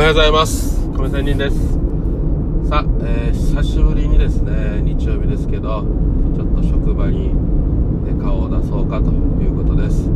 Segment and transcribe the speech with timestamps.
[0.00, 0.88] おはようございます。
[0.96, 1.56] 亀仙人です。
[2.70, 5.84] さあ、えー、久しぶりにですね日曜日ですけど
[6.34, 7.34] ちょっと職場に
[8.18, 10.08] 顔を出そうかということです。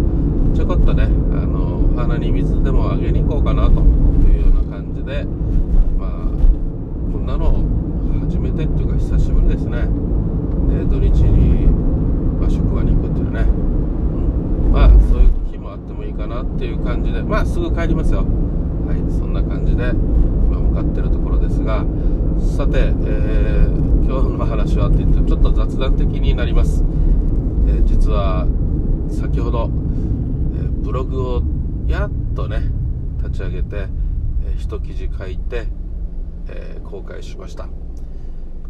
[0.57, 1.07] ちょこっとねあ
[1.45, 5.25] のお花に水でもあげに行こうかなというような感じで
[5.99, 6.11] まあ
[7.13, 7.63] こんなの
[8.27, 9.81] 初めてっていうか久しぶりですね、
[10.81, 11.67] え土日に、
[12.41, 18.21] まあ、職場に行くっていうね、うん、まあそういう日もあってもいいかなっていう感じでまあすぐ帰りますよ。
[18.21, 18.44] はい
[19.11, 21.85] そんな感じで今向かってるところですが
[22.57, 26.83] さて、えー、今日の話はって言ってちょっと雑談的になります、
[27.67, 28.47] えー、実は
[29.11, 29.71] 先ほど、
[30.57, 31.43] えー、ブログを
[31.87, 32.63] やっとね
[33.19, 33.89] 立ち上げて、
[34.47, 35.67] えー、一記事書いて、
[36.49, 37.69] え公開しました。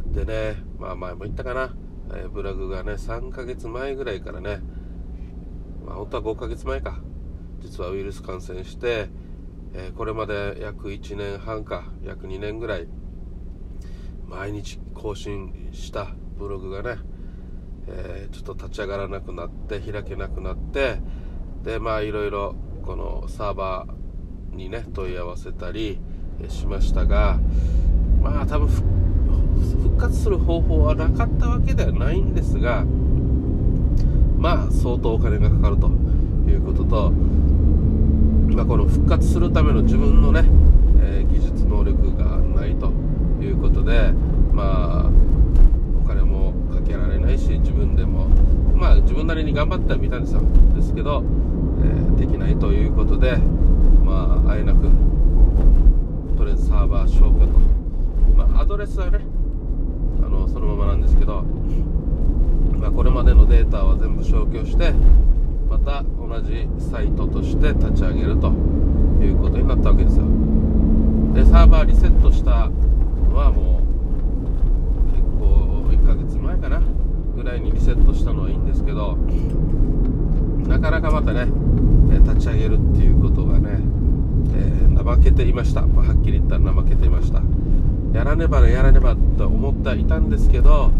[0.06, 1.74] でねまあ前も言ったかな、
[2.14, 4.60] えブログがね3ヶ月前ぐらいからね
[5.84, 7.00] まあ本当は5ヶ月前か。
[7.64, 9.08] 実はウイルス感染して
[9.74, 12.86] えー、これまで約1年半か約2年ぐらい
[14.26, 17.00] 毎日更新したブログがね、
[17.88, 21.00] えー、ちょっと立ち上がらなくなって開けなくなって
[21.64, 22.54] でまあいろいろ
[22.84, 25.98] このサーバーにね問い合わせたり
[26.48, 27.40] しましたが
[28.22, 32.84] まあ多分復活する方法はなかったわけではないんですが
[34.38, 35.88] まあ相当お金がかかると
[36.48, 37.12] いうことと
[38.54, 40.44] まあ、この復活するための自分のね、
[41.02, 42.92] えー、技術能力がないと
[43.42, 44.12] いうことで
[44.52, 45.10] まあ
[46.00, 48.26] お金もかけられないし自分でも
[48.76, 50.42] まあ自分なりに頑張ってはみたんですよ
[50.76, 51.24] ですけど、
[51.82, 53.38] えー、できないということで
[54.04, 54.82] まああえなく
[56.38, 57.58] とりあえずサーバー消去と。
[58.36, 59.18] まあアドレスはね
[60.24, 61.42] あのそのままなんですけど
[62.78, 64.92] まあこれまでのデータは全部消去して
[65.68, 68.48] また同じサイトとして立ち上げると
[69.22, 70.24] いうことになったわけですよ。
[71.34, 76.82] でサーバーリセットしたのはもう結構1ヶ月前かな。
[77.34, 79.18] ぐらいにリセットしたのはいいんですけど
[80.68, 81.46] なかなかまたね
[82.22, 83.80] 立ち上げるっていうことがね、
[84.54, 87.42] えー、怠けていました、まあ、はっきり言ったら怠けていました。
[88.16, 90.92] やらねばやらねばと思っていたんですけど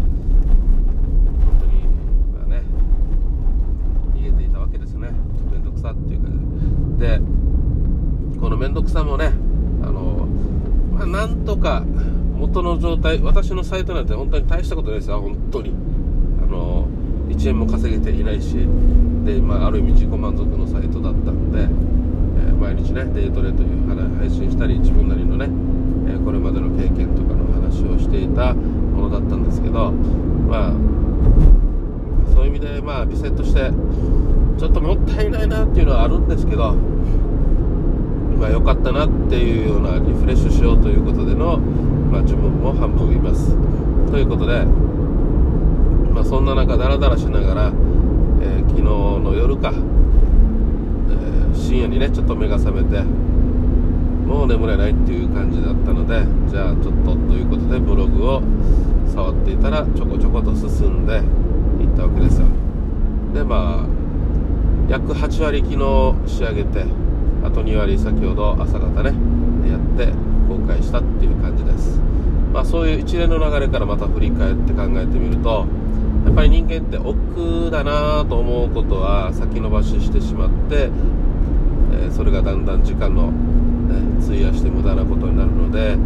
[5.85, 6.29] さっていうか
[6.97, 7.19] で
[8.75, 9.31] この面倒くさもね
[9.81, 10.27] あの、
[10.91, 11.85] まあ、なんとか
[12.35, 15.73] 元の状態私のサイトなんて本当に大したことないですよ本当に。
[16.43, 16.87] あの
[17.29, 18.53] 1円も稼げていないし
[19.25, 23.85] で、まあ、ある意味自己満足のサイトだったんで、えー、毎日ねデイトレという
[24.19, 25.47] 配信したり自分なりのね、
[26.13, 30.73] え、これまでの経験とかの話をしていたものだったんですけどまあ
[32.33, 33.71] そういう意味でまあリセットして
[34.59, 36.75] ちょっともったいないなっていうのはあるんですけど
[38.39, 43.55] まあ良かったなっていうようなリフレッシュしようということでの、まあ、自分も半分います。
[44.11, 44.65] ということで、
[46.13, 47.71] まあ、そんな中ダラダラしながら、
[48.41, 58.41] えー、昨日の夜か、えー、深夜にねちょっと目が覚めてもう眠れないっていう感じだったのでじゃあちょっとということでブログを
[59.13, 61.17] 触っていたらちょこちょこと進んで
[61.83, 62.47] いったわけですよ。
[63.33, 63.87] でまあ
[64.89, 66.85] 約8割昨日仕上げて
[67.45, 69.13] あと2割先ほど朝方ね
[69.69, 70.11] やって
[70.47, 71.99] 公開したっていう感じです。
[72.51, 75.65] まあそういう一連の流れからまた振り返って考えてみると
[76.25, 80.89] やっぱり人間って億劫だなと思うことは先延ばししてしまって、
[81.93, 85.97] え、それがだんだん時間の、ね、費やして無駄なことになるので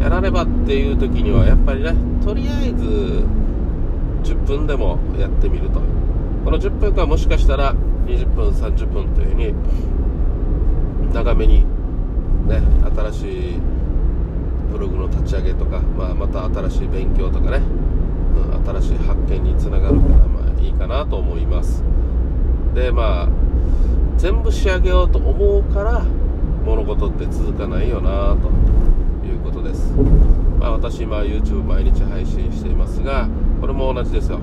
[0.00, 1.94] やらねばっていう時にはやっぱりね
[2.24, 3.24] とりあえず
[4.22, 5.80] 10分でもやってみると。
[6.44, 7.74] この10分間もしかしたら
[8.06, 9.54] 20分30分というふうに
[11.14, 11.64] 長めに
[12.48, 12.60] ね
[12.96, 13.60] 新しい
[14.70, 21.84] ブログの立ち上げとか、まあ、また新しい勉強とかね、うん、新しい発見につながるからまあいいかなと思います。
[22.74, 23.28] でまあ
[24.18, 26.04] 全部仕上げようと思うから
[26.64, 28.48] 物事って続かないよなと
[29.24, 29.92] いうことです、
[30.58, 33.28] まあ、私今 YouTube 毎日配信していますが
[33.60, 34.40] これも同じですよ、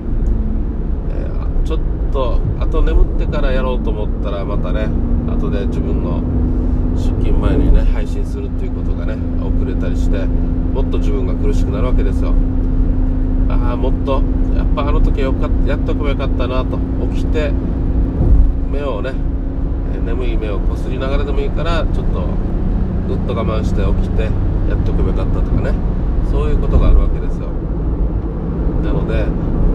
[1.10, 1.80] えー、ちょっ
[2.12, 4.88] とあと眠ってからやろうと思ったらまたね
[5.28, 6.22] 後で自分の
[7.02, 12.32] 出勤前にね配信するっていうことがね遅れたりしてもっと自分が苦しくなるわけですよ。
[13.48, 14.22] ああもっと
[14.56, 16.78] やっぱあの時よかやっとけばよかったなと
[17.12, 17.50] 起きて
[18.70, 19.12] 目をね
[20.06, 22.26] 眠い目をこすりながらでもいいからちょっと
[23.08, 24.28] ぐっと我慢して起きてや
[24.76, 25.74] っとけばよかったとかね。
[26.30, 27.48] そういうことがあるわけですよ。
[28.82, 29.26] なので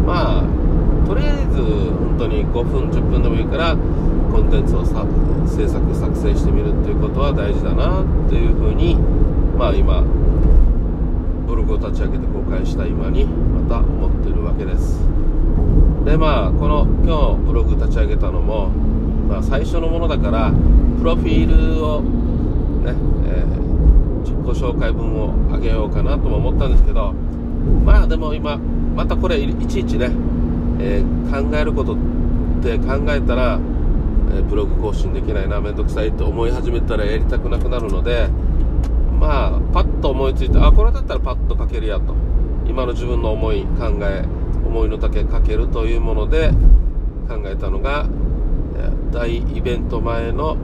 [0.06, 0.44] まあ
[1.06, 3.76] とりあえず本当に5分10分でもいいから
[4.38, 5.04] コンテンツをさ
[5.48, 8.96] 制作作成してみるっていうことは大事だなっていうふうに
[9.58, 10.04] まあ今
[11.48, 15.02] ブログを立ち上げて公開した今にまた思ってるわけです。
[16.06, 18.70] でまあこの今日ブログ立ち上げたのも、
[19.28, 20.54] まあ、最初のものだから
[21.00, 22.94] プロフィールをね、
[23.26, 27.12] えー、自己紹介文を上げようかなとも思ったんですけど
[27.84, 28.58] まあでも今
[28.96, 30.12] またこれいちいちね、
[30.80, 31.98] えー、考えることっ
[32.62, 33.60] て考えたら、
[34.32, 38.28] え、ブログ更新できないなめんどくさいって思い始めたらやりたくなくなるので
[39.20, 42.16] まあパッと思いついてあこれだったらパッと書けるやと。
[42.68, 44.26] 今の自分の思い考え
[44.66, 46.52] 思いの丈書けるというもので
[47.28, 48.08] 考えたのが
[49.12, 50.56] 大イベント前の、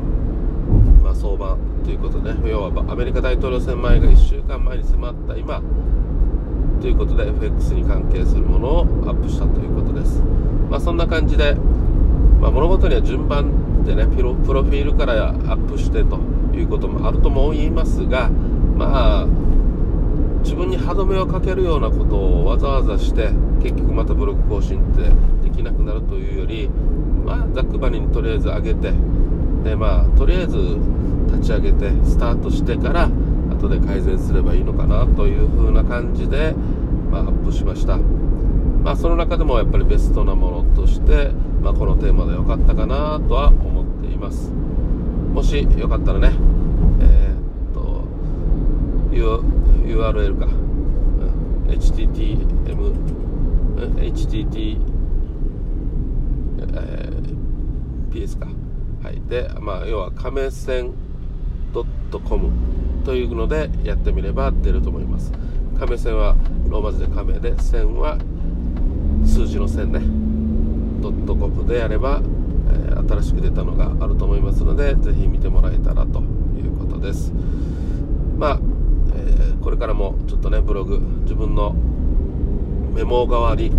[1.01, 5.61] まあ、相場ということで要はアメリカ大統領選前が1週間前に迫った今
[6.81, 10.21] ということで FX に関係するものをアップしたということです、
[10.69, 11.55] まあ、そんな感じで、
[12.41, 16.17] まあ、物事には順番でねプロフィールからアップしてと
[16.55, 19.27] いうこともあるとも言いますがまあ
[20.43, 23.29] 自分に歯止めをかけるようなことをわざわざして
[23.61, 25.03] 結局またブログ更新って
[25.47, 28.93] できなくなるというよりまあざっくばりにとりあえず上げて
[29.63, 30.57] でまあとりあえず
[31.27, 33.09] 立ち上げてスタートしてから
[33.63, 36.53] 後で改善すればいいのかなという風な感じで、
[37.09, 37.97] まあ、アップしました。
[37.97, 41.31] まあその中でもやっぱりベストなものとして、
[41.63, 44.51] まあ、このテーマで良かったかなとは思っています。
[44.51, 46.33] もしよかったらね
[46.99, 48.05] えー、っと
[49.11, 50.47] URL か、
[51.67, 53.23] HTTM
[53.77, 54.77] HTT、
[56.59, 58.47] えー、PS か。
[59.01, 59.21] はい。
[59.29, 60.91] でまあ要は亀線
[61.73, 62.51] .com
[63.05, 65.31] というのでやってみれば出ると思います。
[65.79, 66.35] 亀線は
[66.67, 68.17] ローマ字で亀で線は
[69.25, 70.32] 数字の線ね。
[71.03, 72.21] ドットコムでやれば、
[72.69, 76.21] えー、新しく出たのがあると思いますのでぜひ見てもらえたらと
[76.55, 77.33] いうことです。
[78.37, 78.59] まあ、
[79.15, 81.75] えー、これからもちょっとねブログ自分の
[82.95, 83.71] メモ代わり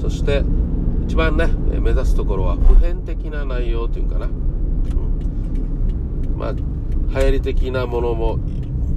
[0.00, 0.44] そして
[1.04, 1.48] 一番ね
[1.80, 4.32] 目指すところは普遍的な内容というかな、うん、
[6.36, 6.62] まあ流
[7.10, 8.38] 行り的なものも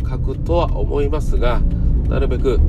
[0.07, 1.59] 書くとは思いますが
[2.07, 2.59] なるべく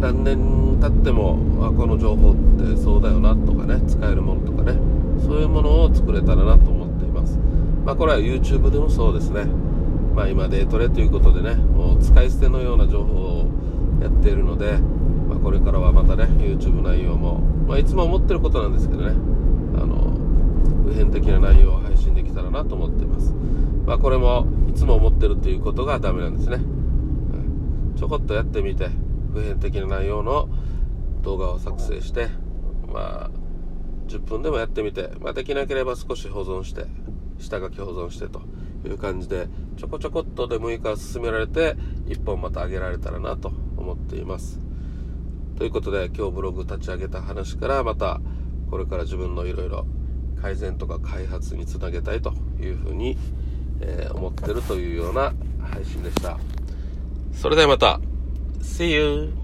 [0.00, 4.78] 何年経ってもあこの情報ってそうだよなとかね使えるものとかね
[5.22, 7.38] そういうものを作れたらなと思っています。
[7.84, 9.44] まあこれは YouTube でもそうですね。
[10.14, 13.46] まあ今デートレということでねもう使い捨てのような情報を
[14.02, 14.78] やっているので
[15.30, 17.38] まあ、これからはまたね YouTube 内容も、
[17.68, 19.10] まあ、いつも思ってることなんですけどね
[19.80, 20.12] あの
[20.84, 23.32] 普遍的な内容を配信できたらなと思っています、
[23.86, 26.58] まあ、これもいつも思ってるということがダメなんですね、
[27.96, 28.88] ちょこっとやってみて
[29.32, 30.48] 普遍的な内容の
[31.22, 32.28] 動画を作成して
[32.86, 33.30] まあ
[34.08, 36.86] 10分でもやってみて、まあ、できなければ少し保存して
[37.38, 38.42] 下書き保存してと
[38.84, 44.58] いう感じでちょこちょこっとでもいいから進められて1本また上げられたらなと思っています
[45.56, 48.20] ということで今日ブログ立ち上げた話からまた
[48.70, 49.86] これから自分のいろいろ
[50.40, 53.18] 改善とか開発につなげたいというふうに、
[53.80, 56.38] え、思ってるというような配信でした。
[57.32, 58.00] それではまた
[58.62, 59.39] See you!